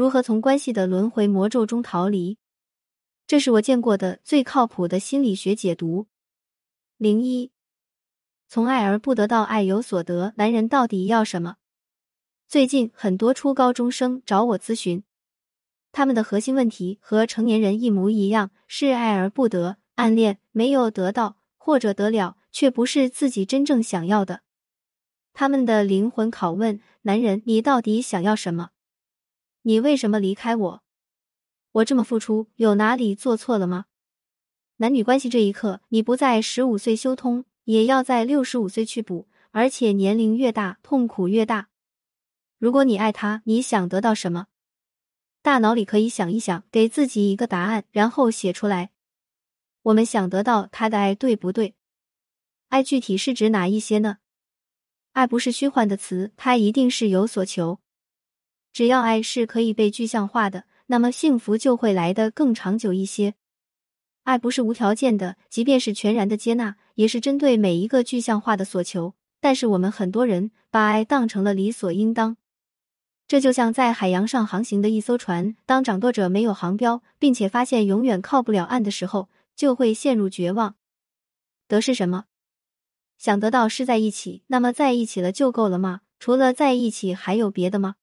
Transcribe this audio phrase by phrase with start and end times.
[0.00, 2.38] 如何从关系的轮回魔咒中逃离？
[3.26, 6.06] 这是我见过的最靠谱的心理学解读。
[6.96, 7.52] 零一，
[8.48, 11.56] 从爱而不得到爱有所得，男人到底要什么？
[12.48, 15.04] 最近很多初高中生找我咨询，
[15.92, 24.40] 他们的核心问题和成年人一模一样，是爱而不得，暗恋没有得到，或者得了却不是自己真正想要的。
[25.34, 28.70] 他们的灵魂拷问：男人，你到底想要什么？
[29.62, 30.82] 你为什么离开我？
[31.72, 33.86] 我这么付出，有哪里做错了吗？
[34.76, 41.68] 男女关系这一刻，你不在十五岁修通，也要在六十五岁去补，而且年龄越大，痛苦越大。
[42.58, 44.46] 如果你爱他，你想得到什么？
[45.42, 48.90] 大脑里可以想一想，给自己一个答案，然后写出来。
[49.82, 51.74] 我们想得到他的爱，对不对？
[52.68, 54.18] 爱具体是指哪一些呢？
[55.12, 57.80] 爱不是虚幻的词，它一定是有所求。
[58.72, 60.64] 只要爱是可以被具象化的。
[60.86, 63.34] 那么幸福就会来得更长久一些。
[64.24, 69.14] 爱不是无条件的，即便是全然的接纳，也是针对每一个具象化的所求。
[69.40, 72.36] 但是我们很多人把爱当成了理所应当。
[73.28, 80.74] 这就像在海洋上航行的一艘船，当掌舵者没有航标，并且发现永远靠不了岸的时候，就会陷入绝望。
[81.68, 82.24] 得是什么？
[83.16, 86.00] 想得到是在一起，那么在一起了就够了吗？
[86.18, 87.94] 除了在一起，还有别的吗？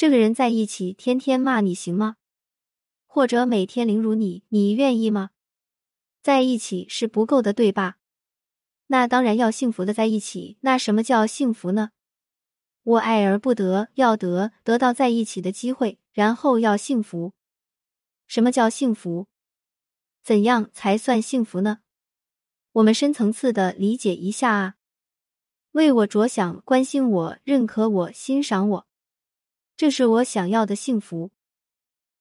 [0.00, 2.16] 这个人在一起，天天骂你行吗？
[3.06, 5.28] 或者每天凌辱你，你愿意吗？
[6.22, 7.98] 在一起是不够的，对吧？
[8.86, 10.56] 那当然要幸福的在一起。
[10.62, 11.90] 那什么叫幸福呢？
[12.82, 17.34] 我爱而不得，要得得到在一起的机会，然后要幸福。
[18.26, 19.26] 什么叫幸福？
[20.24, 21.80] 怎样才算幸福呢？
[22.72, 24.76] 我们深层次的理解一下啊，
[25.72, 28.89] 为我着想，关心我，认可我，欣赏我。
[29.80, 31.30] 这是我想要的幸福，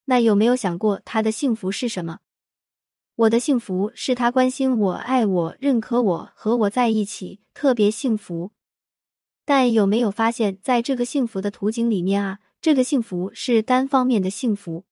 [0.05, 2.19] 那有没有想过他的幸福是什么？
[3.17, 8.51] 我的幸福是他关心我、爱我、认可我和我在一起，特别幸福。
[9.43, 14.85] 但有没有发现，在这个幸福的图景里面啊，这个幸福是单方面的幸福。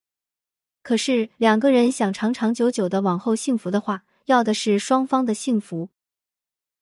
[0.84, 5.88] 可是两个人想长长久久的往后幸福的话，要的是双方的幸福。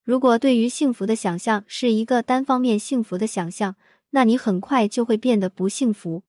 [0.02, 3.76] 如果对于幸福的想象是一个单方面幸福的想象。
[4.16, 6.22] 那你很快就会变得不幸福，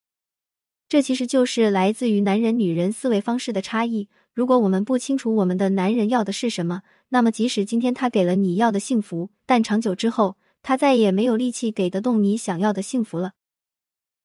[0.90, 4.09] 这其实就是来自于男人女人思维方式的差异。
[4.34, 13.31] 如果我们不清楚我们的男人要的是什么，那么即使今天他给了你要的幸福，但长久之后，他再也没有力气给得动你想要的幸福了。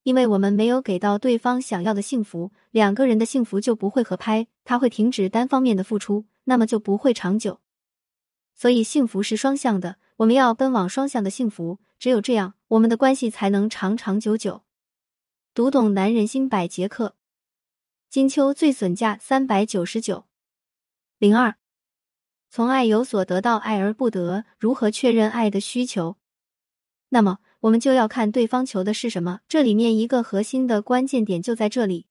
[0.03, 7.61] 因为我们没有给到对方想要的幸福，两个人的幸福就不会合拍，他会停止单方面的付出，那么就不会长久。
[8.55, 11.79] 所以，幸福是双向的，我们要奔往双向的幸福。
[11.99, 14.63] 只有这样，我们的关系才能长长久久。
[15.53, 17.15] 读懂男人心百节课，
[18.09, 20.25] 金秋最损价三百九十九。
[21.17, 21.55] 零二，
[22.49, 26.17] 从爱有所得到爱而不得，如何确认爱的需求？
[27.09, 29.39] 那么，我们就要看对方求的是什么。
[29.47, 32.07] 这里面一个核心的关键点就在这里，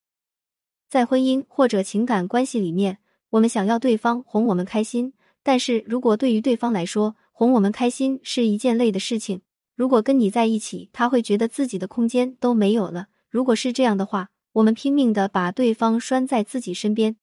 [0.88, 2.98] 在婚姻或者情感关系里面，
[3.30, 9.42] 我们想要对方哄我们开心，但是如果对于对方来说，哄我们开心是一件累的事情。
[9.74, 13.08] 如果跟你在一起，他会觉得自己的空间都没有了。
[13.28, 17.16] 如果是这样的话，我们拼命的把对方拴在自己身边，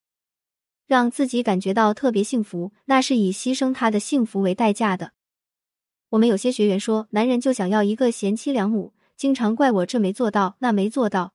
[0.87, 5.11] 让自己感觉到特别幸福，那是以牺牲他的幸福为代价的。
[6.09, 11.33] 我们有些学员说，男人就想要一个贤妻良母，经常怪我这没做到，那没做到。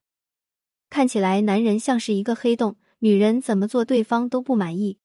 [0.90, 4.98] 看起来男人像是一个黑洞，女人怎么做对方都不满意。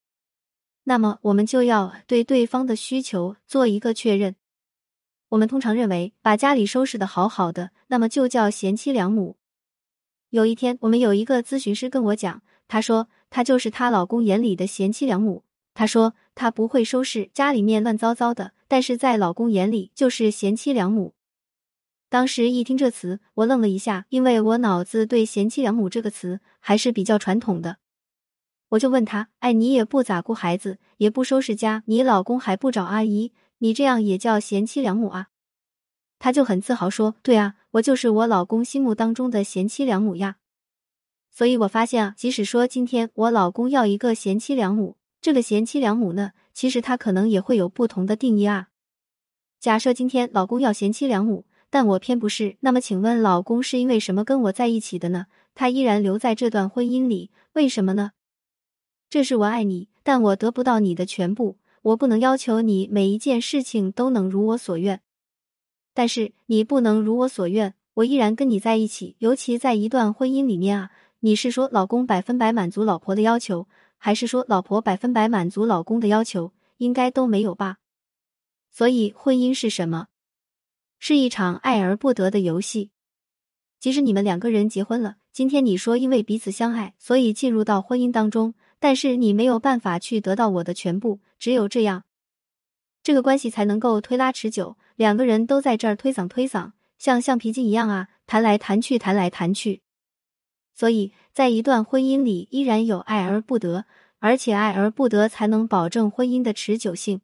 [0.84, 4.36] 那么我们就要对对方的需求做一个确认。
[5.30, 9.38] 我们通常认为，把家里收拾的好好的，那么就叫贤妻良母。
[10.30, 15.44] 有一天，我们有一个咨询师跟我讲，她说她就是她老公眼里的贤妻良母。
[15.76, 21.14] 她说她不会收拾家里面乱糟糟的，但是在老公眼里就是贤妻良母。
[22.10, 27.78] 当时一听这词，我愣了一下，因为我脑子对贤妻良母这个词还是比较传统的。
[28.70, 33.34] 我就问他，哎，你也不咋顾孩子，也不收拾家，你老公还不找阿姨？
[33.60, 35.28] 你这样也叫贤妻良母啊？
[36.20, 40.38] 他就很自豪说：“对啊，我就是我老公心目当中的贤妻良母呀。”
[41.32, 48.68] 所以我发现啊，即使说今天我老公要一个贤妻良母，这个贤妻良母呢，其实他可能也会有不同的定义啊。
[49.60, 55.26] 假设今天老公要贤妻良母，但我偏不是，那么请问老公是因为什么跟我在一起的呢？
[55.56, 58.12] 他依然留在这段婚姻里，为什么呢？
[59.10, 61.58] 这是我爱你，但我得不到你的全部。
[61.82, 65.02] 我不能要求你每一件事情都能如我所愿，
[65.94, 69.16] 但是你不能如我所愿，我依然跟你在一起。
[69.20, 70.92] 尤其在一段婚姻里面啊，
[71.22, 73.68] 你是说老公百分百满足老婆的要求，
[73.98, 76.52] 还是说老婆百分百满足老公的要求？
[76.78, 77.78] 应该都没有吧。
[78.70, 80.08] 所以婚姻是什么？
[81.00, 82.92] 是一场爱而不得的游戏。
[83.80, 92.06] 即使你们两个人结婚了，今天你说因为彼此相爱，所以进入到婚姻当中，但是你没有办法去得到我的全部，只有这样，
[93.04, 94.78] 这个关系才能够推拉持久。
[94.96, 99.82] 两个人都在这儿推搡推搡，像橡皮筋一样啊，弹来弹去，弹来弹去。
[100.76, 103.86] 所以在一段婚姻里，依然有爱而不得，
[104.20, 107.22] 而且爱而不得才能保证婚姻的持久性。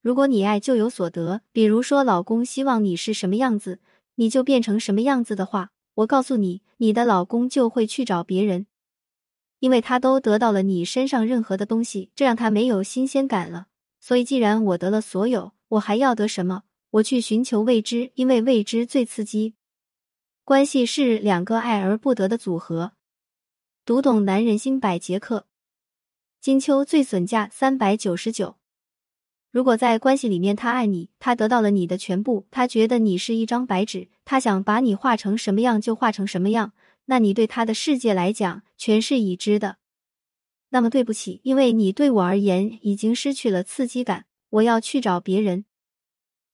[0.00, 3.80] 如果你爱就有所得，比如说老公希望你是什么样子，
[4.14, 8.66] 你就变成什么样子的话，我告诉你，你的老公就会去找别人，
[9.58, 13.66] 因为他都得到了你身上任何的东西，这让他没有新鲜感了。
[14.00, 16.62] 所以，既然我得了所有，我还要得什么？
[16.90, 19.54] 我去寻求未知，因为未知最刺激。
[20.44, 22.92] 关系是两个爱而不得的组合。
[23.84, 25.46] 读懂男人心百节课，
[26.40, 28.56] 金秋最损价三百九十九。
[29.50, 36.72] 如果在关系里面，他爱你，他得到了你的全部，他觉得你是一张白纸，他想把你画成什么样就画成什么样，
[37.06, 39.78] 那你对他的世界来讲全是已知的。
[40.68, 45.64] 那么对不起，因为你对我而言已经失去了刺激感，我要去找别人。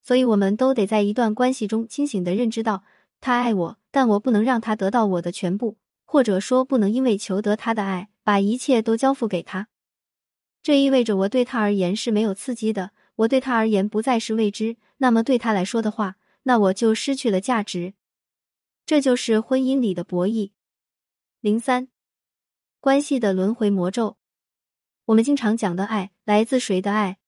[0.03, 2.85] 所以，我们都得在一段关系中清醒的认知到，
[3.21, 9.69] 他爱我，但我不能让他得到我的全部，或者说不能因为求得他的爱，把一切都交付给他。
[10.63, 14.77] 这意味着我对他而言是没有刺激的，我对他而言不再是未知。
[14.99, 17.95] 那么对他来说的话，那我就失去了价值。
[18.85, 20.51] 这就是婚姻里的博弈。
[21.41, 21.89] 零三，
[22.81, 24.17] 关系的轮回魔咒。
[25.07, 27.19] 我们经常讲的爱来自谁的爱？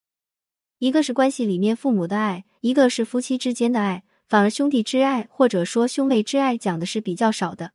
[0.79, 7.71] 一个是关系里面父母的爱，一个是夫妻之间的爱，反而兄弟之爱或者说兄妹之爱讲的是比较少的。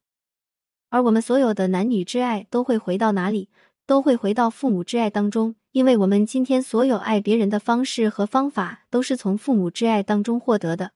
[0.90, 3.48] 而我们所有的男女之爱都会回到哪里？
[3.86, 10.92] 都会回到父母之爱当中，因为我们今天所有爱别人的方式和方法都是从父母之爱当中获得的。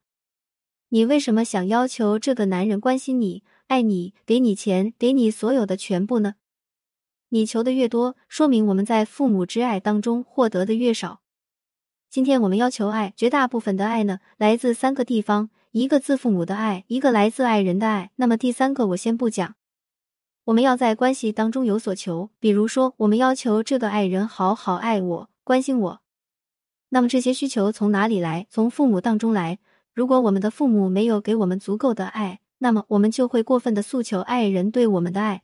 [0.89, 6.35] 你为什么想要求这个男人关心你、爱你、给你钱、给你所有的全部呢？
[7.29, 11.21] 你求的越多，说明我们在父母之爱当中获得的越少。
[12.09, 19.55] 今天我们要求爱，绝大部分的爱呢，来自三个地方：一个自父母的爱，一个来自爱人的爱，那么第三个我先不讲。
[20.45, 26.01] 我们要在关系当中有所求，比如说，我们要求这个爱人好好爱我、关心我。
[26.89, 28.45] 那么这些需求从哪里来？
[28.49, 29.59] 从父母当中来。
[29.95, 35.43] 如果我们的父母没有给我们足够的爱，那么我们就会过分的诉求爱人对我们的爱。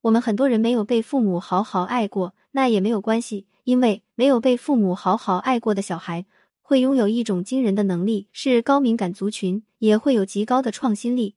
[0.00, 6.26] 我们很多人没有被父母好好爱过，那也没有关系，因为没有被父母好好爱过的小孩
[6.60, 11.36] 会拥有一种惊人的能力，是高敏感族群，也会有极高的创新力。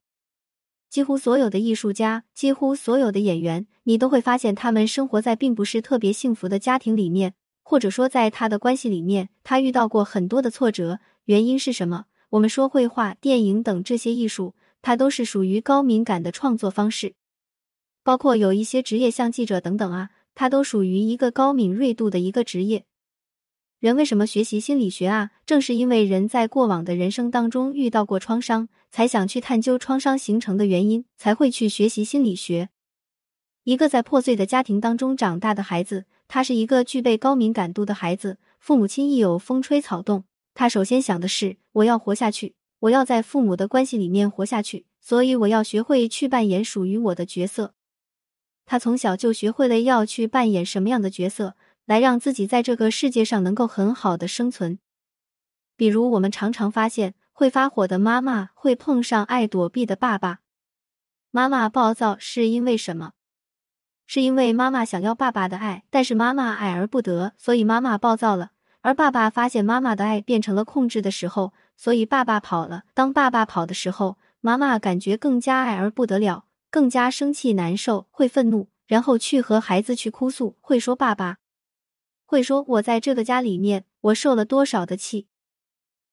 [0.89, 10.99] 几乎所有的艺术家，几乎所有的演员，你都会发现他们生活在并不是特别幸福的家庭里面，或者说在他的关系里面，他遇到过很多的挫折。
[11.25, 12.05] 原因是什么？
[12.35, 17.13] 我们说绘画、电影等这些艺术，它都是属于高敏感的创作方式，
[18.03, 22.83] 包括有一些职业像记者等等啊，它都属于一个高敏锐度的一个职业。
[23.79, 25.31] 人为什么学习心理学啊？
[25.45, 32.67] 正是因为人在过往的人生当中遇到过创伤，才想去探究创伤形成的原因，才会去学习心理学。
[33.63, 38.39] 一个在破碎的家庭当中长大的孩子，他是一个具备高敏感度的孩子。
[38.59, 47.73] 父母亲一有风吹草动，他首先想的是：我要活下去，我要在父母的关系里面活下去，所以我要学会去扮演属于我的角色。
[48.65, 51.55] 他从小就学会了要去扮演什么样的角色。
[51.85, 54.79] 来让自己在这个世界上能够很好的生存。
[55.77, 60.39] 比如，我们常常发现，会发火的妈妈会碰上爱躲避的爸爸。
[61.29, 63.11] 妈妈暴躁是因为什么？
[64.07, 68.49] 是因为妈妈想要爸爸的爱，但是妈妈爱而不得，所以妈妈暴躁了。
[68.81, 72.83] 而爸爸发现妈妈的爱变成了控制的时候，所以爸爸跑了。
[72.93, 81.37] 当爸爸跑的时候，妈妈感觉更加爱而不得了，更加生气难受，会愤怒，然后去和孩子去哭诉，会说爸爸。
[82.25, 85.27] 会说，我在这个家里面，我受了多少的气？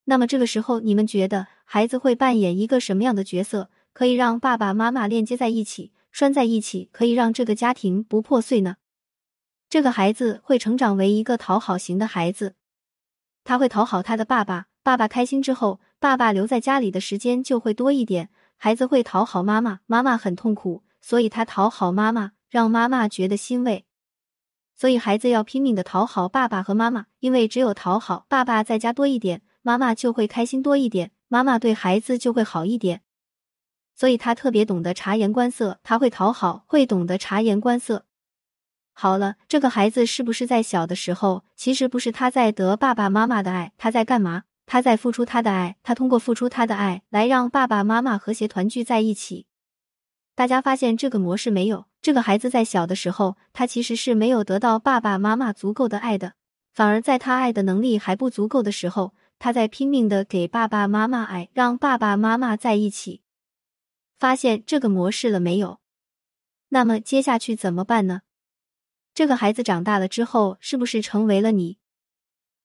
[0.05, 8.75] 那么这个时候，你们觉得孩子会扮演一个什么样的角色，可以让爸爸妈妈链接在一起，拴在一起，可以让这个家庭不破碎呢？
[9.69, 12.55] 这个孩子会成长为一个讨好型的孩子，
[13.43, 18.29] 他会讨好他的爸爸，爸爸开心之后，爸爸留在家里的时间就会多一点。
[18.57, 23.85] 孩子会讨好妈妈，妈妈很痛苦，所以他讨好妈妈，让妈妈觉得欣慰。
[24.75, 33.01] 所以孩子要拼命的讨好爸爸和妈妈，因为只有讨好爸爸在家多一点，妈妈就会开心多一点，妈妈对孩子就会好一点。
[33.95, 38.05] 所以他特别懂得察言观色，他会讨好，会懂得察言观色。
[38.91, 44.43] 好了，这个孩子是不是在小的时候，其实不是他在得爸爸妈妈的爱，他在干嘛？
[44.65, 49.45] 他在付出他的爱，他通过付出他的爱来让爸爸妈妈和谐团聚在一起。
[50.35, 51.85] 大家发现这个模式没有？
[52.01, 56.33] 这个孩子在小的时候，他其实是没有得到爸爸妈妈足够的爱的，
[56.73, 63.21] 反而在他爱的能力还不足够的时候，他在拼命的给爸爸妈妈爱，让爸爸妈妈在一起。
[64.17, 65.79] 发现这个模式了没有？
[66.69, 68.21] 那么接下去怎么办呢？
[69.13, 71.77] 这个孩子长大了之后，是不是成为了你？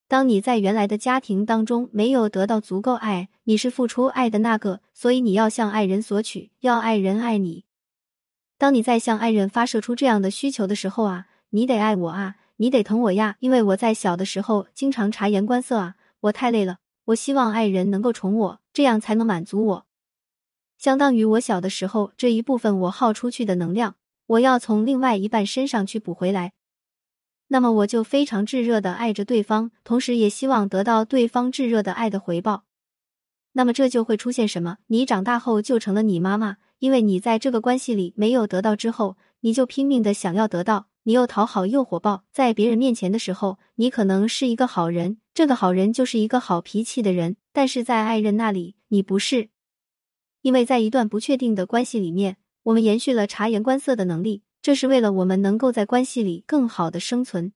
[0.08, 7.66] 当你在原来的家庭当中没有得到足够爱，你是付出爱的那个，所以你要向爱人索取，要爱人爱你。
[8.56, 19.86] 当你在向爱人发射出这样的需求的时候啊，你得爱我啊，你得疼我呀，因为我在小的时候经常察言观色啊，我太累了，我希望爱人能够宠我，这样才能满足我。
[20.78, 23.96] 相当于我小的时候这一部分我耗出去的能量。
[24.28, 26.52] 我要从另外一半身上去补回来，
[27.48, 32.64] 那么我就非常炙热的爱着对方，同时也希望得到对方炙热的爱的回报。
[33.52, 34.78] 那么这就会出现什么？
[34.86, 49.48] 你长大后就成了你妈妈，因为你在这个关系里没有得到之后，你就拼命的想要得到，你又讨好又火爆，在别人面前的时候，你可能是一个好人，这个好人就是一个好脾气的人，但是在爱人那里你不是，
[50.42, 52.36] 因为在一段不确定的关系里面。
[52.64, 57.54] 我们延续了察言观色的能力，这是为了我们能够在关系里更好的生存。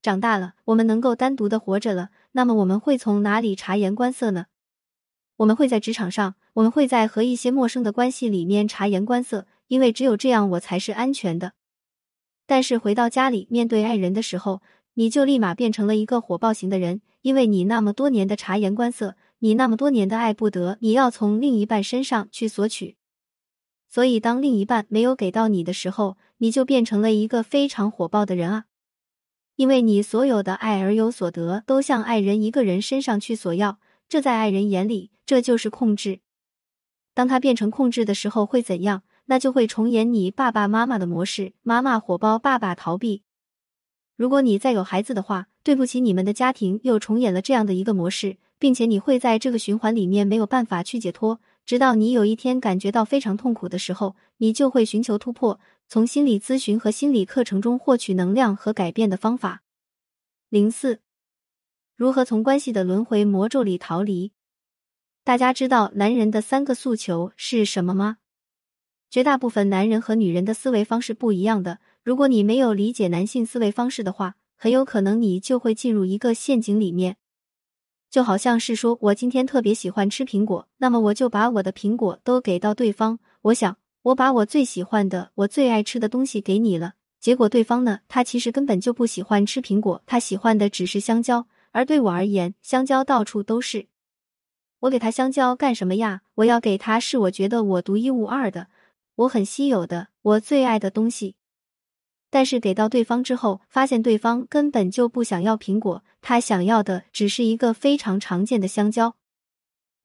[0.00, 4.46] 长大了，我们能够单独的活着了，那么我们会从哪里察言观色呢？
[5.38, 11.54] 我们会在职场上，我们会在和一些陌生的关系里面察言观色，因为只有这样我才是安全的。
[12.46, 14.62] 但是回到家里面对爱人的时候，
[14.94, 22.96] 你就立马变成了一个火爆型的人，因为你那么多年的察言观色，你那么多年的爱不得，你要从另一半身上去索取。
[23.94, 28.64] 所以，当另一半没有给到你的时候，你就变成了一个非常火爆的人啊！
[29.56, 36.20] 因为你所有的爱而有所得，都向爱人一个人身上去索要，这在爱人眼里，这就是控制。
[37.12, 39.02] 当他变成控制的时候，会怎样？
[39.26, 43.22] 那就会重演你爸爸妈妈的模式：妈妈火爆，爸爸逃避。
[44.16, 51.42] 如果你再有孩子的话，对不起，你们的家庭又重演了这样的一个模式，并且你会在这个循环里面没有办法去解脱。
[51.64, 59.62] 直到你有一天感觉到非常痛苦的时候，你就会寻求突破，从心理咨询和心理课程中获取能量和改变的方法。
[60.48, 61.00] 零四，
[61.96, 64.32] 如何从关系的轮回魔咒里逃离？
[65.24, 68.18] 大家知道男人的三个诉求是什么吗？
[69.08, 71.78] 绝大部分男人和女人的思维方式不一样的。
[72.02, 77.18] 如果你没有理解男性思维方式的话，很有可能你就会进入一个陷阱里面。
[78.12, 83.18] 就好像是说，我今天特别喜欢吃苹果，那么我就把我的苹果都给到对方。
[83.40, 86.92] 我想，我把我最喜欢的、我最爱吃的东西给你了。
[87.18, 91.46] 结果对方呢，他其实根本就不喜欢吃苹果，他喜欢的只是香蕉。
[91.70, 93.86] 而对我而言，香蕉到处都是。
[94.80, 96.20] 我给他香蕉干什么呀？
[96.34, 98.66] 我要给他是我觉得我独一无二的，
[99.14, 101.36] 我很稀有的，我最爱的东西。
[102.34, 109.16] 但是给到对方之后，发现对方根本就不想要苹果，他想要的只是一个非常常见的香蕉。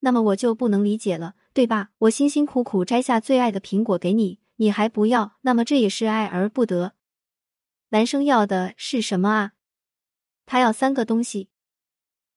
[0.01, 1.91] 那么我就不能理解了，对吧？
[1.99, 6.95] 我辛辛苦苦摘下最爱的苹果给你，你还不要，那么这也是爱而不得。
[7.91, 9.53] 男生要的是什么啊？
[10.45, 11.47] 他要三个东西。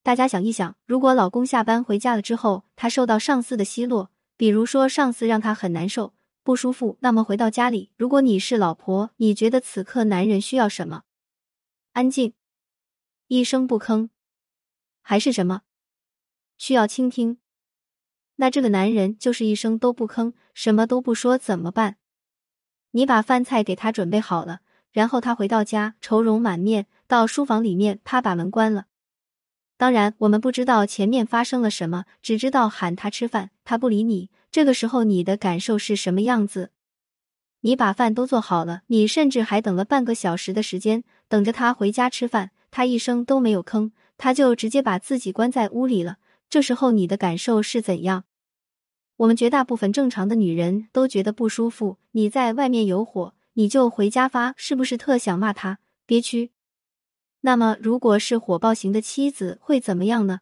[0.05, 6.15] 大家想一想，如果老公下班回家了之后，他受到上司的奚落，比如说上司让他很难受。
[6.43, 11.03] 不舒服，那么回到家里，如果你是老婆，你觉得此刻男人需要什么？
[11.93, 12.33] 安静，
[13.27, 14.09] 一声不吭，
[15.03, 15.63] 还是什么？
[16.57, 17.39] 需要倾听。
[18.37, 21.99] 那这个男人就是一声都不吭，什么都不说，怎么办？
[22.93, 24.61] 你把饭菜给他准备好了，
[24.93, 28.87] 然后他回到家愁容满面，到书房里面，他把门关了。
[29.77, 34.31] 当然，我们不知道前面发生了什么，只知道喊他吃饭，他不理你。
[34.51, 36.73] 这个时候你的感受是什么样子？
[37.61, 46.17] 你把饭都做好了，你甚至还等了半个小时的时间，等着他回家吃饭，他一声都没有吭，他就直接把自己关在屋里了。
[46.49, 48.25] 这时候你的感受是怎样？
[49.19, 51.99] 我们绝大部分正常的女人都觉得不舒服。
[52.13, 56.51] 你在外面有火，你就回家发，是不是特想骂他憋屈？
[57.43, 60.41] 那么如果是火爆型的妻子会怎么样呢？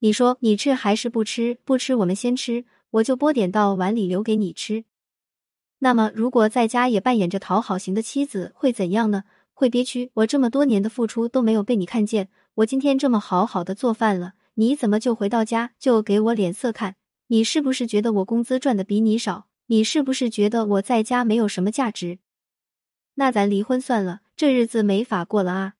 [0.00, 1.58] 你说你吃还是不吃？
[1.64, 2.64] 不吃，我们先吃。
[2.90, 4.84] 我就拨点到碗里留给你吃。
[5.78, 9.24] 那么，如果在家也扮演着讨好型的妻子，会怎样呢？
[9.52, 10.10] 会憋屈。
[10.14, 16.96] 我这么多年的付出都没有被你看见，我今天这么好好的做饭了，你怎么就回到家就给我脸色看？
[17.28, 19.46] 你是不是觉得我工资赚的比你少？
[19.66, 22.18] 你是不是觉得我在家没有什么价值？
[23.16, 25.74] 那咱离婚算了，这日子没法过了啊！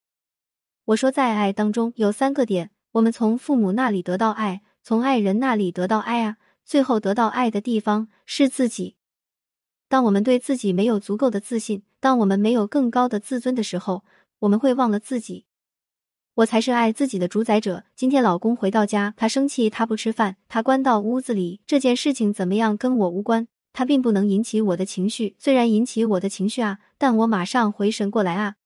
[0.86, 6.36] 我说，在爱当中有三个点，我们从父母那里得到爱，从爱人那里得到爱啊，
[6.68, 8.96] 最后得到爱的地方是自己。
[9.88, 14.04] 当我们对自己没有足够的自信，当我们没有更高的自尊的时候，
[14.40, 15.46] 我们会忘了自己。
[16.34, 17.84] 我才是爱自己的主宰者。
[17.96, 25.36] 今天老公回到家，他生气，他不吃饭，他关到屋子里，这件事情怎么样跟我无关，他并不能引起我的情绪。
[25.38, 28.56] 虽然引起我的情绪啊，但我马上回神过来啊。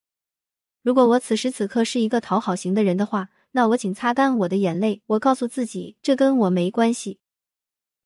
[0.83, 7.21] 如果我此时此刻是一个讨好型的人的话，那我请擦干我的眼泪，我告诉自己，这跟我没关系，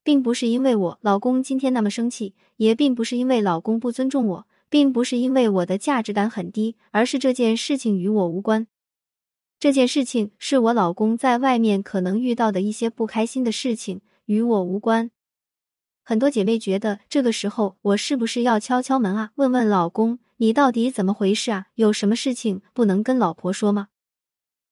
[0.07, 8.69] 并不是因为我老公今天那么生气，也并不是因为老公不尊重我，并不是因为我的价值感很低，而是这件事情与我无关。
[9.59, 15.11] 这件事情是我老公在外面可能遇到的一些不开心的事情，与我无关。
[16.05, 19.33] 很多姐妹觉得这个时候我是不是要敲敲门啊？
[19.35, 21.67] 问问老公，你到底怎么回事啊？
[21.75, 23.89] 有什么事情不能跟老婆说吗？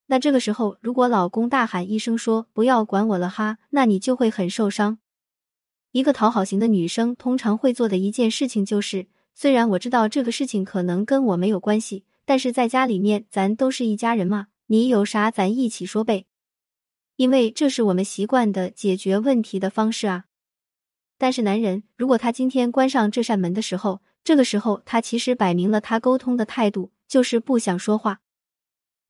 [0.06, 4.98] 那这个时候，如果老公大喊一声说“不要管我了哈”，那你就会很受伤。
[5.94, 14.48] 一个讨好型的女生通常会做的一件事情就是，虽然我知道这个事情可能跟我没有关系，但是在家里面咱都是一家人嘛。
[14.66, 16.26] 你有啥，咱一起说呗，
[17.14, 20.24] 因为这是我们习惯的解决问题的方式啊。
[21.16, 28.20] 但是男人，如果他今天关上这扇门的时候，这个时候他其实摆明了他沟通的态度就是不想说话，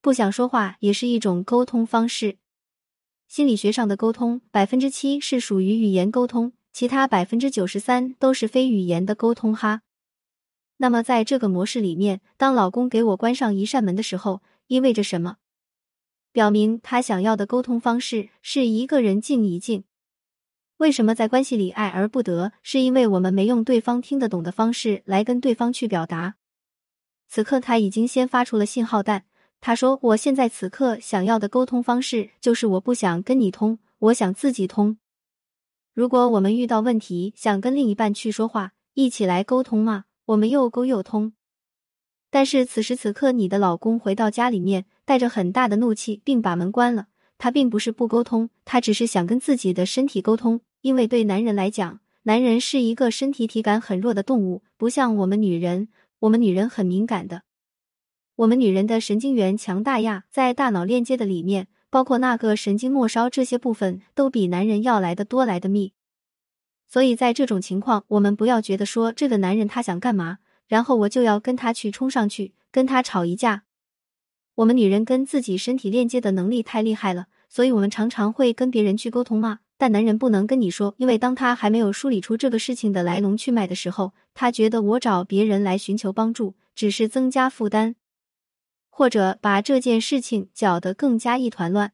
[0.02, 2.36] 不想说话也是一种沟通方式。
[3.26, 9.82] 心理学上的沟通，百分之七是属于语言沟通，其他百分之九十三都是非语言的沟通哈。
[10.78, 15.36] 那么在这个模式里面，当老公给我关上一扇门的时候，意味着什么？
[16.32, 19.84] 表明他想要的沟通方式是一个人静一静。
[20.78, 22.50] 为什么在关系里爱而不得？
[22.64, 26.34] 是因为我们没用对方听得懂的方式来跟对方去表达。
[27.28, 29.24] 此刻他已经先发出了信号弹，
[29.60, 34.98] 他说：“我现在此刻想要的沟通方式就是我不想跟你通，我想自己通。”
[35.94, 41.34] 如果我们遇到问题，想跟另一半去说话，一起来沟通嘛，我们又沟又通。
[42.30, 47.06] 但是此时此刻，你的老公回到家里面，带着很大的怒气，并把门关了。
[47.38, 50.60] 他并不是不沟通，他只是想跟自己的身体沟通。
[50.80, 55.86] 因为对男人来讲，男人是一个身体体感很弱的动物，不像我们女人，
[56.18, 57.42] 我们女人很敏感的。
[58.34, 65.92] 我们女人的神经元强大呀，在大脑链接的里面，包括那个神经末梢这些部分，都比男人要来的多来的密。
[66.88, 70.38] 所以在这种情况，我们不要觉得说这个男人他想干嘛。
[70.66, 73.62] 然后我就要跟他去冲上去，跟他吵一架。
[74.56, 79.60] 我们女人跟自己身体链接的能力太厉害了，所以我们常常会跟别人去沟通嘛。
[79.78, 87.94] 但男人不能跟你说，因为当他还没有梳理出这个事情的来龙去脉的时候，他觉得我找别人来寻求帮助只是增加负担，
[88.96, 91.92] 或者把这件事情搅得更加一团乱。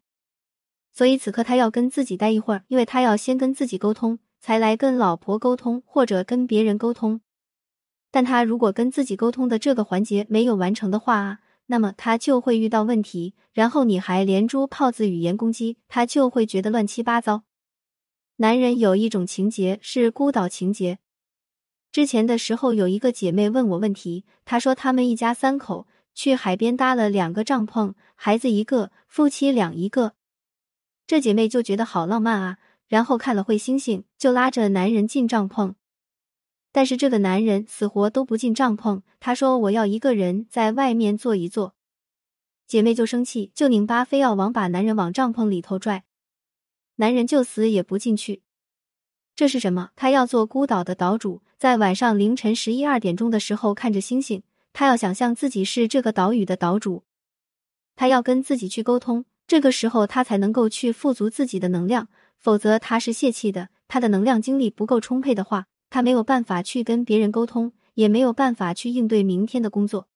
[0.92, 7.22] 所以此刻他要跟自己待一会儿，因为他要先跟自己沟通，才来跟老婆沟通或者跟别人沟通。
[8.10, 17.44] 但他如果跟自己沟通的这个环节没有完成的话啊，那么他就会遇到问题，然后你还连珠炮子语言攻击，他就会觉得乱七八糟。
[18.36, 20.98] 男人有一种情节是孤岛情节。
[21.90, 25.86] 之前的时候有一个姐妹问我问题，她说他们一家三口
[26.20, 30.12] 去海边搭了两个帐篷，孩子一个，夫妻俩一个。
[31.06, 35.76] 这姐妹就觉得好浪漫啊，然后看了会星星，就拉着男人进帐篷。
[36.72, 41.74] 但是这个男人死活都不进帐篷，他说我要一个人在外面坐一坐。
[42.66, 46.04] 姐妹就生气，就拧巴，非要往把男人往帐篷里头拽。
[46.96, 48.42] 男人就死也不进去。
[49.34, 49.88] 这是什么？
[49.96, 57.04] 他要做孤岛的岛主，在晚上凌晨十一二点钟的时候看着星星，他要想象自己是这个岛屿的岛主，
[57.96, 65.66] 他要跟自己去沟通，这个时候他才能够去富足自己的能量，否则他是泄气的，他的能量精力不够充沛的话。
[65.92, 70.06] 他没有办法去跟别人沟通，也没有办法去应对明天的工作。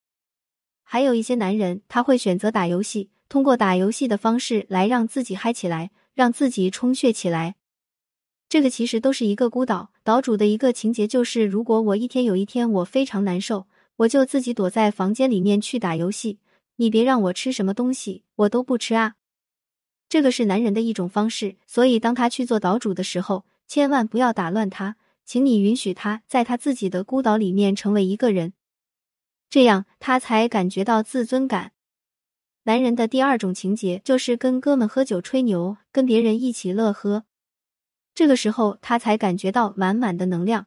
[0.85, 7.57] 还有一些男人，他会选择打游戏，通过打游戏的方式来让自己嗨起来，让自己充血起来。
[8.49, 16.39] 这个其实都是一个孤岛岛主的一个情节，就是如果我一天有一天我非常难受，我就自己躲在房间里面去打游戏。
[16.77, 19.15] 你别让我吃什么东西，我都不吃啊。
[20.09, 24.97] 这个是男人的一种方式，所以当他去做岛主的时候，千万不要打乱他。
[25.25, 28.53] 请你允许他在他自己的孤岛里面成为一个人，
[29.49, 31.73] 这样他才感觉到自尊感。
[32.65, 37.25] 男人的第二种情节就是跟哥们喝酒吹牛，跟别人一起乐呵。
[38.15, 40.67] 这个时候他才感觉到满满的能量。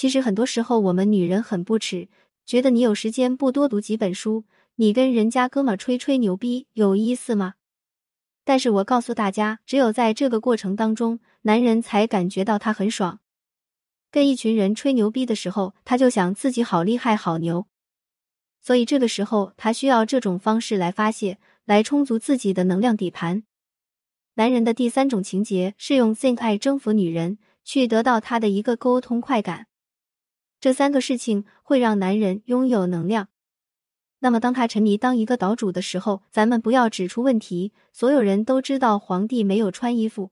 [0.00, 2.08] 其实很多时候我们女人很不耻，
[2.46, 4.44] 觉得你有时间不多读几本书，
[4.76, 7.56] 你跟人家哥们吹吹牛逼有意思吗？
[8.42, 13.20] 但是我告诉大家，只有在这个过程当中，男人才感觉到他很爽。
[14.10, 17.66] 跟一群人吹牛逼的时候，他就想自己好厉害、好牛，
[18.62, 21.36] 所以这个时候他需要这种方式来发泄，
[21.66, 23.42] 来充足自己的能量底盘。
[24.36, 29.66] 男人的第三种情节是用 think 爱征服女人，去得到他的一个沟通快感。
[30.60, 33.28] 这三个事情会让男人拥有能量。
[34.20, 37.72] 那么，当他沉迷当一个岛主的时候，咱们不要指出问题。
[37.92, 40.30] 所有人都知道皇帝没有穿衣服，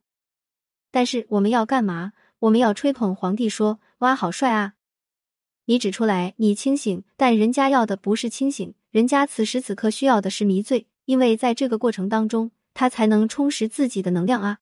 [0.91, 2.13] 但是我们要干嘛？
[2.41, 4.75] 我们要吹捧皇帝，说哇好帅啊！
[5.65, 14.59] 你指出来，你清醒，但人家要的不是清醒，人家此时此刻需要的是迷醉，因为在这个过程当中，他才能充实自己的能量啊。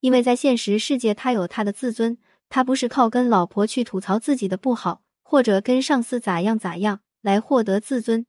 [0.00, 2.16] 因为在现实世界，他有他的自尊，
[2.48, 8.26] 他不是靠跟老婆去吐槽自己的不好，或者跟上司咋样咋样来获得自尊。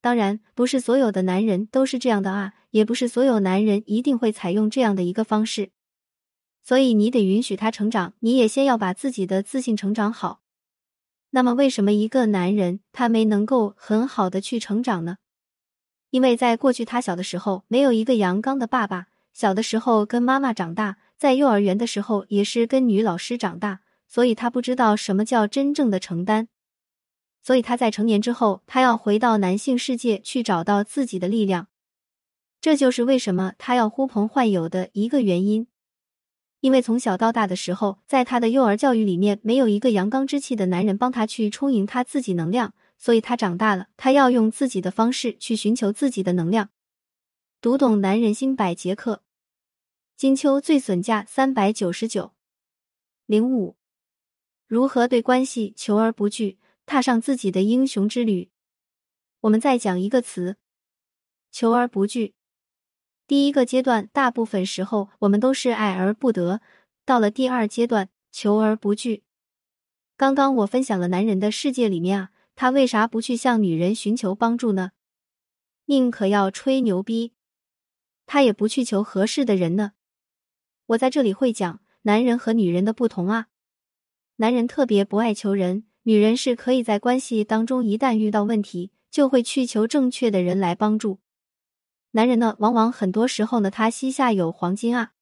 [0.00, 5.70] 当然，不是所有的男人都是这样的啊，也不是所有男人一定会采用这样的一个方式，
[6.62, 10.40] 所以你得允许他成长，你也先要把自己的自信成长好。
[11.30, 15.16] 那么，为什么一个男人他没能够很好的去成长呢？
[16.10, 26.46] 因为在过去他小的时候没有一个阳刚的爸爸，小的时候跟妈妈长大，在幼儿园的时候也是跟女老师长大，所以他不知道什么叫真正的承担。
[27.42, 31.66] 所以他在成年之后，他要回到男性世界去找到自己的力量，
[32.60, 35.66] 这就是为什么他要呼朋唤友的一个原因。
[36.60, 46.70] 因为从小到大的时候，在他的幼儿教育里面，没有一个阳刚之气的男人帮他去充盈他自己能量，所以他长大了，他要用自己的方式去寻求自己的能量。
[47.60, 49.22] 读懂男人心百节课，
[50.18, 52.32] 金秋最损价三百九十九
[53.24, 53.76] 零五，
[54.66, 56.58] 如何对关系求而不拒？
[56.84, 58.50] 踏上自己的英雄之旅。
[59.42, 60.56] 我们再讲一个词：
[61.52, 62.34] 求而不拒。
[63.28, 66.58] 第一个阶段，大部分时候我们都是爱而不得；
[67.04, 69.22] 到了第二阶段，求而不拒。
[70.16, 74.90] 刚刚我分享了男人的世界里面啊，他为啥不去向女人寻求帮助呢？
[75.84, 77.34] 宁可要吹牛逼，
[78.26, 79.92] 他也不去求合适的人呢。
[80.88, 83.48] 我在这里会讲男人和女人的不同啊。
[84.36, 85.84] 男人特别不爱求人。
[86.04, 91.18] 女人是可以在关系当中，一旦遇到问题，就会去求正确的人来帮助。
[92.12, 95.12] 男人呢，往往很多时候呢，他膝下有黄金啊。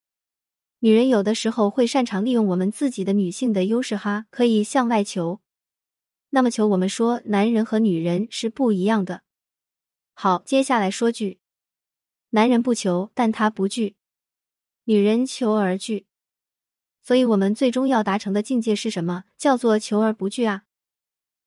[0.79, 5.41] 女人有的时候会擅长利用我们自己的女性的优势哈，可以向外求。
[6.31, 9.23] 那么求，我们说男人和女人是不一样的。
[10.13, 11.41] 好，接下来说句，
[12.31, 13.97] 男人不求，但他不惧；
[14.87, 16.07] 女人求而惧。
[17.03, 19.25] 所以，我们最终要达成的境界是什么？
[19.37, 20.63] 叫做求而不惧啊。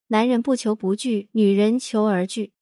[0.08, 2.54] 男人不求不惧，女人求而惧。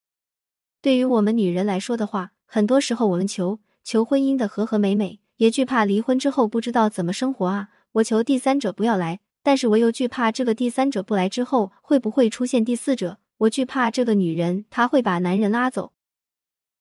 [0.81, 7.69] 对于我们女人来说的话，很多时候我们求求婚姻的和和美美，也惧怕离婚之后不知道怎么生活啊。
[7.93, 13.19] 我求第三者不要来，但是我又惧怕这个第三者不来之后会不会出现第四者。
[13.37, 15.93] 我惧怕这个女人她会把男人拉走。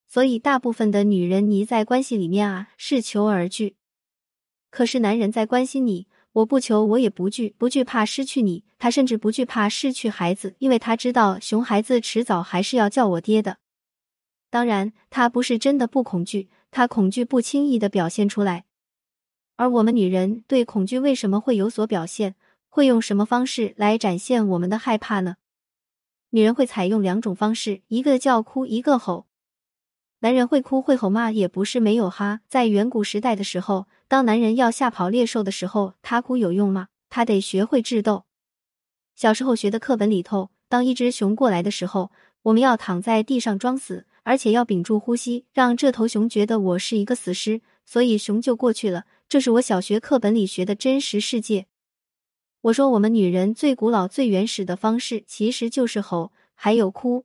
[0.09, 3.77] 所以，大部分的女人你在关系里面啊是求而惧，
[4.71, 6.07] 可是男人在关心你。
[6.33, 8.63] 我不求，我也不惧，不惧怕失去你。
[8.79, 13.57] 他甚至不惧怕失去孩子，因为他知道熊孩子迟早还是要叫我爹的。
[14.51, 18.67] 当然，他不是真的不恐惧，他恐惧不轻易的表现出来。
[19.57, 22.35] 而我们女人对恐惧为什么会有所表现？
[22.69, 25.37] 会用什么方式来展现我们的害怕呢？
[26.29, 29.27] 女人会采用两种方式，一个叫哭，一个吼。
[30.19, 31.31] 男人会哭会吼吗？
[31.31, 32.43] 也不是没有哈。
[32.47, 36.89] 在远古时代的时候，当男人要吓跑猎兽的时候，他哭有用吗？
[37.11, 38.25] 他得学会智斗。
[39.15, 49.07] 小时候学的课本里头，当一只熊过来的时候，我们要躺在地上装死，而且要屏住呼吸，让这头熊觉得我是一个死尸，所以熊就过去了。
[49.29, 51.67] 这是我小学课本里学的真实世界。
[52.61, 57.25] 我说，我们女人最古老、最原始的方式，其实就是吼，还有哭。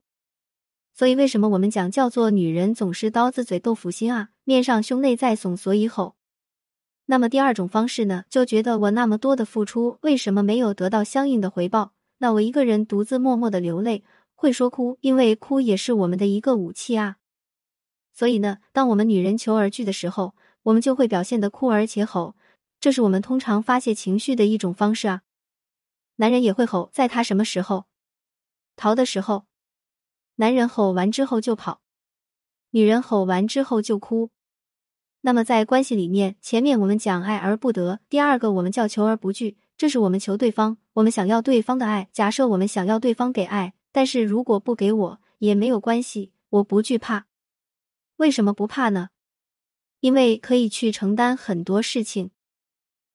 [0.96, 4.30] 所以，为什么我们讲叫做女人总是刀子嘴豆腐心啊？
[4.44, 6.16] 面上凶，内在怂，所以吼。
[7.12, 8.24] 那么第二种方式呢？
[8.30, 11.92] 就觉得我那么多的付出，为什么没有得到相应的回报？
[12.20, 17.18] 那我一个人独自默默的流泪，会说哭，因为哭也是我们的一个武器啊。
[18.14, 22.38] 所以呢，当我们女人求而拒的时候，我们就会表现的哭而且吼，
[22.80, 25.24] 这是我们通常发泄情绪的一种方式啊。
[26.16, 27.88] 男人也会吼，在他什么时候
[28.78, 29.44] 逃的时候。
[30.36, 31.82] 男人吼完之后就跑，
[32.70, 34.30] 女人吼完之后就哭。
[35.22, 42.10] 那么在关系里面，前面我们讲爱而不得，第二个我们叫求而不拒，这是我们求对方，我们想要对方的爱。
[42.12, 47.28] 假设我们想要对方给爱，但是如果不给我也没有关系，我不惧怕。
[48.18, 49.10] 为什么不怕呢？
[50.00, 52.32] 因为可以去承担很多事情。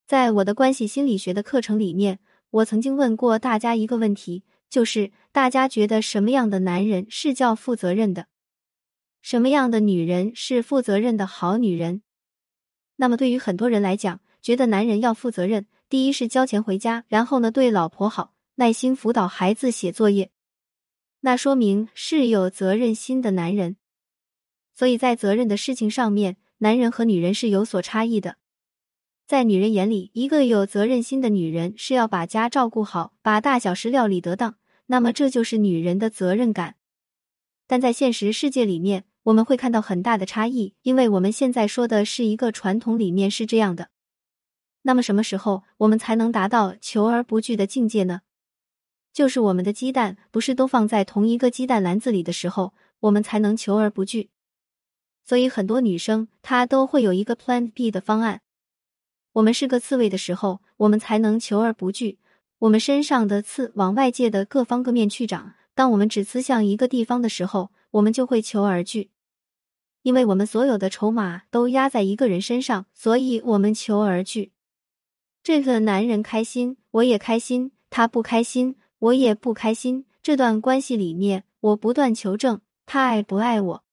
[0.07, 8.29] 在我的关系心理学的课程里面，我曾经问过大家一个问题，就是大家觉得什么样的男人是叫负责任的？
[9.27, 12.03] 什么样的女人是负责任的好女人？
[12.95, 20.31] 那么对于很多人来讲，觉得男人要负责任，第一是交钱回家，然后呢对老婆好，耐心辅导孩子写作业，
[21.23, 23.77] 那说明是有责任心的男人。
[24.77, 28.37] 所以在责任的事情上面，男人和女人是有所差异的。
[29.27, 34.55] 在女人眼里，一个有责任心的女人是要把家照顾好，把大小事料理得当，
[34.87, 36.77] 那么这就是女人的责任感。
[37.67, 43.89] 但在现实世界里面，我们会看到很大的差异，因为我们现在说的是一个传统里面是这样的。
[44.83, 48.21] 那么什么时候我们才能达到求而不惧的境界呢？
[49.13, 54.31] 就是我们的鸡蛋不是都放在同一个鸡蛋篮子里的时候，我们才能求而不惧。
[55.25, 58.43] 所以很多女生她都会有一个 Plan B 的方案。
[59.33, 62.21] 我们是个刺猬的时候，我们才能求而不惧。
[62.61, 65.55] 我们身上的刺往外界的各方各面去长。
[65.75, 69.11] 当我们只刺向一个地方的时候，我们就会求而惧，
[70.07, 74.53] 因为我们所有的筹码都压在一个人身上，所以我们求而惧。
[75.43, 80.07] 这个男人开心，我也开心；他不开心，我也不开心。
[80.23, 83.85] 这段关系里面，我不断求证他爱不爱我，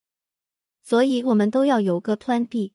[0.83, 2.73] 所以我们都要有个 Plan B。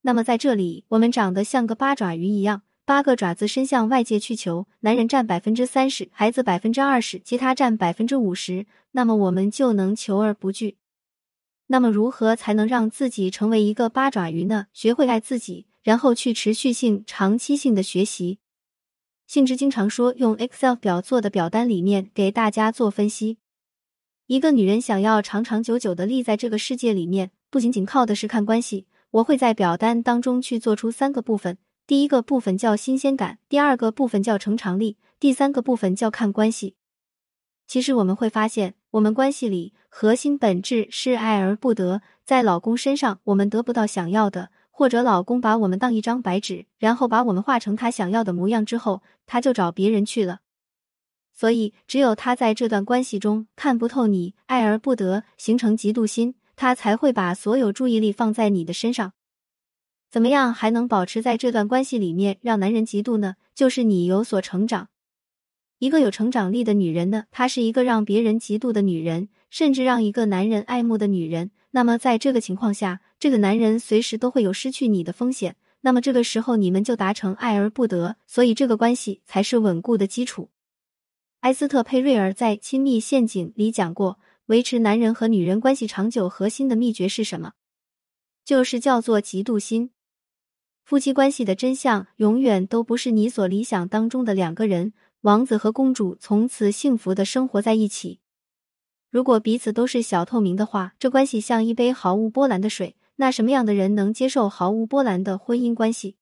[0.00, 2.62] 那么在这里，我们长得像个八爪鱼一样。
[2.84, 8.66] 八个爪子伸向外界去求，男人占百分之三十，孩子百分之二十，其他占百分之五十。
[8.90, 10.78] 那么我们就能求而不惧。
[11.72, 14.66] 那么如何才能让自己成为一个八爪鱼呢？
[14.72, 18.40] 学会爱自己，然后去持续性、长期性的学习。
[19.28, 23.38] 信之经常说，用 Excel 表做的表单里面给大家做分析。
[24.26, 28.88] 一个女人想要长长久久的立在这个世界里面，不仅仅靠的是看关系。
[29.12, 31.56] 我会在表单当中去做出三个部分。
[31.86, 36.74] 第一个部分叫新鲜感，第二个部分叫成长力，第三个部分叫看关系。
[37.68, 42.00] 其实我们会发现，我们关系里核心本质是爱而不得。
[42.24, 50.38] 在老公身上，我们得不到想要的，或者老公把我们当一张白纸，然后把我们画成他想要的模样之后，他就找别人去了。
[51.34, 59.12] 所以，只有他在这段关系中看不透你，爱而不得，形成嫉妒心，他才会把所有注意力放在你的身上。
[60.08, 63.36] 怎么样还能保持在这段关系里面让男人嫉妒呢？
[63.54, 64.89] 就是你有所成长。
[65.80, 71.52] 一个有成长力的女人呢，她是一个让别人嫉妒的女人，甚至让一个男人爱慕的女人。
[71.70, 75.56] 那么在这个情况下，这个男人随时都会有失去你的风险。
[75.80, 80.50] 那么这个时候你们就达成爱而不得，所以这个关系才是稳固的基础。
[81.40, 87.52] 埃斯特佩瑞尔在《亲密陷阱》里讲过，维持男人和女人关系长久核心的秘诀是什么？
[88.44, 89.92] 就是叫做嫉妒心。
[90.84, 98.20] 夫妻关系的真相永远都不是你所理想当中的两个人，王子和公主从此幸福的生活在一起。
[99.10, 102.96] 如果彼此都是小透明的话，这关系像一杯毫无波澜的水。
[103.16, 106.16] 那什么样的人能接受毫无波澜的婚姻关系？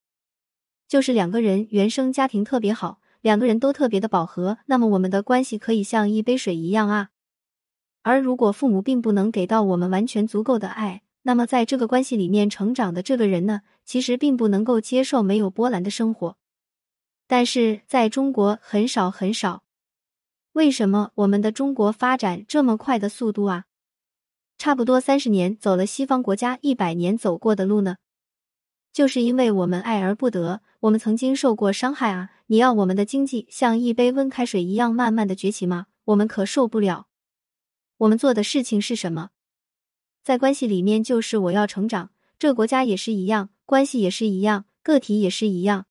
[0.89, 7.11] 就是两个人原生家庭特别好，两个人都特别的饱和，那么我们的关系可以像一杯水一样啊。
[8.03, 11.03] 而如果父母并不能给到我们完全足够的爱。
[11.23, 16.37] 那么，在这个关系里面成长的这个人呢，其实并不能够接受没有波澜的生活。
[17.29, 19.63] 但是在中国很少很少。
[20.55, 23.67] 为什么我们的中国发展这么快的速度啊？
[24.57, 27.99] 差不多三十年走了西方国家一百年走过的路呢？
[28.93, 32.31] 就是因为我们爱而不得，我们曾经受过伤害啊！
[32.47, 35.87] 你要我们的经济像一杯温开水一样慢慢的崛起吗？
[36.07, 37.07] 我们可受不了。
[37.99, 39.31] 我们做的事情是什么？
[40.25, 42.11] 在关系里面，就是我要成长。
[42.39, 45.87] 这国家也是一样，关系也是一样，个体也是一样。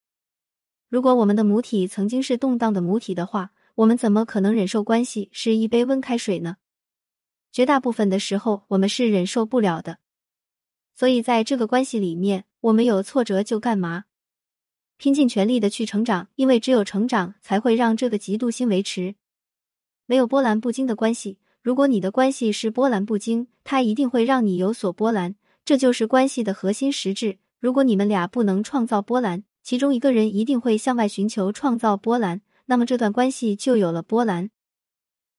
[0.90, 6.58] 如果我们的母体曾经是动荡的母体的话，我们怎么可能忍受关系是一杯温开水呢？
[7.52, 10.00] 绝大部分的时候，我们是忍受不了的。
[10.96, 14.06] 所以，在这个关系里面，我们有挫折就干嘛？
[14.98, 19.16] 拼尽全力的去成长，因为只有成长才会让这个嫉妒心维持。
[20.06, 21.38] 没有波澜不惊的关系。
[21.62, 27.40] 如果你的关系是波澜不惊，它一定会让你有所波澜，这就是关系的核心实质。
[27.60, 34.50] 如果你们俩不能创造波澜，其中一个人一定会向外寻求创造波澜，那么这段关系就有了波澜。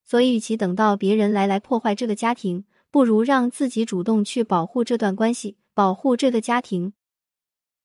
[0.04, 6.92] 所以，与其等到别人来来破坏这个家庭，不如让自己主动去保护这段关系，保护这个家庭。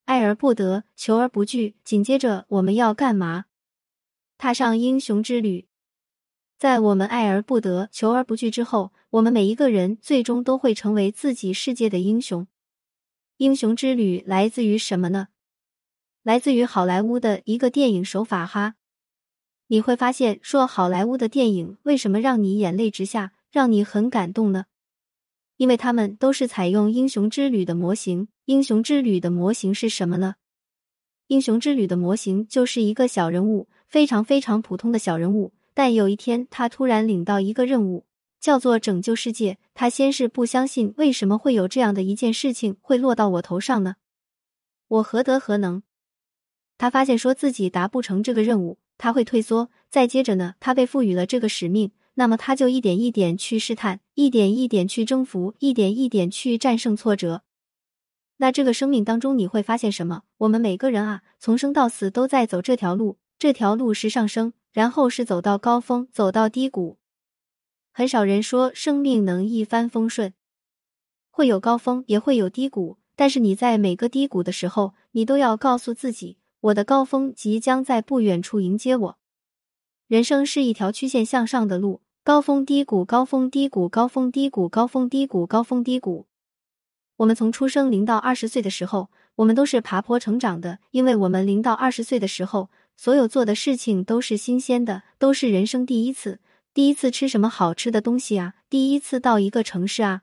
[0.04, 1.78] 爱而不得，求而不拒。
[1.86, 3.46] 紧接着我们要干嘛？
[4.38, 5.70] 踏上英雄之旅。
[6.58, 12.46] 在我们爱而不得、求而不拒之后，我们每一个人最终都会成为自己世界的英雄。
[13.38, 15.30] 英雄之旅来自于什么呢？
[16.24, 18.76] 来自于好莱坞的一个电影手法哈。
[19.68, 24.66] 你会发现，说好莱坞的电影为什么让你眼泪直下，让你很感动呢？
[25.58, 28.30] 因为他们都是采用英雄之旅的模型。
[28.46, 30.36] 英雄之旅的模型是什么呢？
[31.28, 35.54] 英雄之旅的模型就是一个小人物，非常非常普通的小人物。
[35.74, 38.06] 但有一天，他突然领到一个任务，
[38.40, 39.58] 叫做拯救世界。
[39.74, 43.96] 他先是不相信，为什么会有这样的一件事情会落到我头上呢？
[44.88, 45.84] 我何德何能？
[46.84, 49.70] 他发现说自己达不成这个任务，他会退缩。
[49.90, 51.94] 再接着呢，他被赋予了这个使命。
[52.16, 57.44] 那么他就一点一点去试探，一点一点去征服，一点一点去战胜挫折。
[58.36, 60.24] 那这个生命当中你会发现什么？
[60.40, 66.98] 我们每个人啊，从生到死都在走这条路，这条路是上升，然后是走到高峰，走到低谷。
[67.94, 70.34] 很少人说生命能一帆风顺，
[71.32, 72.98] 会有高峰，也会有低谷。
[73.16, 79.18] 但是你在每个低谷的时候，你都要告诉自己，我的高峰即将在不远处迎接我。
[80.08, 86.26] 人生是一条曲线向上的路，高峰低谷，高峰低谷，高峰低谷，高峰低谷，高峰低谷。
[87.18, 96.40] 我们从出生零到二十岁的时候，我们都是爬坡成长的，因为我们零到二十岁的时候，所有做的事情都是新鲜的，都是人生第一次。
[96.74, 98.54] 第一次吃什么好吃的东西啊？
[98.70, 100.22] 第一次到一个城市啊？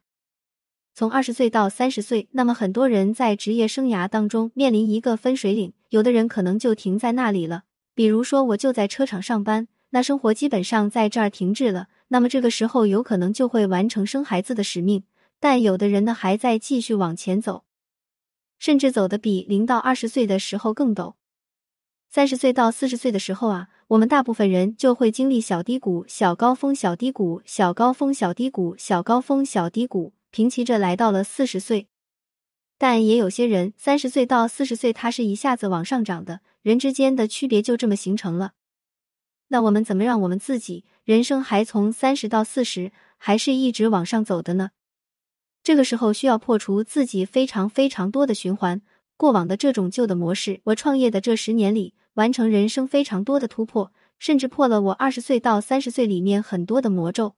[1.00, 7.62] 从二十岁到三十岁，那么很多人在职业生涯当中面临一个分水岭，有的人可能就停在那里了。
[7.94, 9.66] 比如说，我就在车厂上班。
[9.92, 15.04] 那生活基本上在这儿停滞了，那么这个时候有可能就会完成生孩子的使命。
[15.40, 17.64] 但有的人呢，还在继续往前走，
[18.58, 21.14] 甚至走的比零到二十岁的时候更陡。
[22.10, 31.88] 三十岁到四十岁的时候啊，我们大部分人就会经历小低谷、小高峰、小低谷、小高峰、小低谷、小高峰、小低谷，平齐着来到了四十岁。
[32.78, 38.52] 但也有些人三十岁到四十岁，他是一下子往上涨的，人之间的区别就这么形成了。
[39.48, 44.70] 那我们怎么让我们自己人生还从三十到四十，还是一直往上走的呢？
[45.62, 48.80] 这个时候需要破除自己非常非常多的循环，
[49.18, 50.60] 过往的这种旧的模式。
[50.64, 57.34] 我创业的这十年里，完成人生非常多的突破，甚至破了我二十岁到三十岁里面很多的魔咒。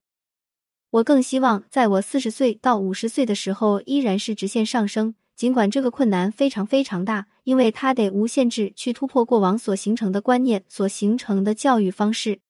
[0.92, 5.14] 我更希望在我四十岁到五十岁的时候，依然是直线上升。
[5.34, 12.40] 尽管这个困难非常非常大，因为它得无限制去突破过往所形成的观念、所形成的教育方式，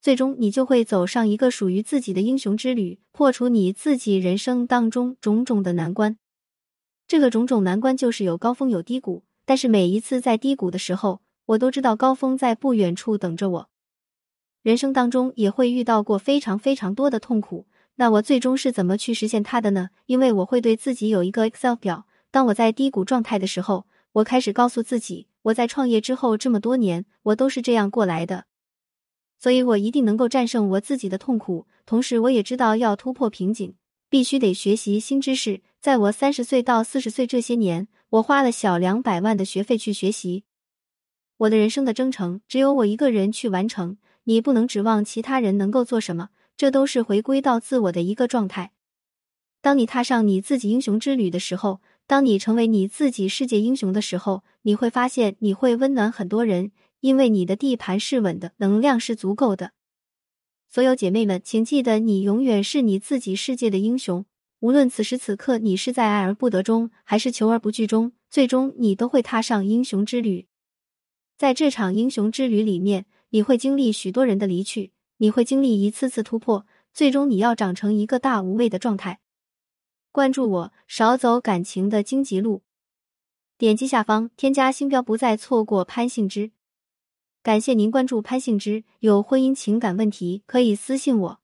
[0.00, 6.16] 最终你就会走上一个属于自己的英雄之旅，破除你自己人生当中种种的难关。
[7.06, 13.68] 这个种种难关就是有高峰有低谷，但是每一次在低谷的时候，我都知道高峰在不远处等着我。
[14.62, 17.66] 人生当中也会遇到过非常非常多的痛苦。
[17.96, 19.90] 那我最终是怎么去实现它的呢？
[20.06, 22.06] 因为我会对自己有一个 Excel 表。
[22.30, 28.44] 当我在低谷状态的时候，我开始告诉自己，我在创业之后这么多年，我都是这样过来的，
[29.38, 31.66] 所以我一定能够战胜我自己的痛苦。
[31.84, 33.74] 同时，我也知道要突破瓶颈，
[34.08, 35.60] 必须得学习新知识。
[35.80, 40.44] 在我三十岁到四十岁这些年，我花了小两百万的学费去学习。
[41.38, 46.30] 我的人生的征程只有我一个人去完成，你不能指望其他人能够做什么。
[46.56, 48.72] 这都是回归到自我的一个状态。
[49.60, 59.72] 当你踏上你自己英雄之旅的时候，当你成为你自己世界英雄的时候，你会发现你会温暖很多人，因为你的地盘是稳的，能量是足够的。
[60.68, 64.24] 所有姐妹们，请记得，你永远是你自己世界的英雄。
[64.60, 70.46] 无论此时此刻你是在爱而不得中，还是求而不拒中，最终你都会踏上英雄之旅。
[71.36, 74.92] 在这场英雄之旅里面，你会经历许多人的离去。
[75.16, 79.20] 你会经历一次次突破，最终你要长成一个大无畏的状态。
[80.10, 82.62] 关注我，少走感情的荆棘路。
[83.56, 86.50] 点击下方添加星标，不再错过潘幸之。
[87.42, 88.84] 感谢您关注潘幸之。
[88.98, 91.41] 有婚姻情感问题可以私信我。